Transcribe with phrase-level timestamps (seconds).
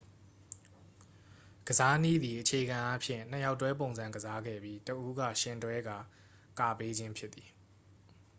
[1.67, 5.97] ကစားနည်းသည် အခြေခံအားဖြင့် နှစ်ယောက်တွဲပုံစံကစားခဲ့ပြီး တစ် ဦးက ယှဉ်တွဲကာ
[6.59, 7.49] ကာပေးခြင်းဖြစ်သည်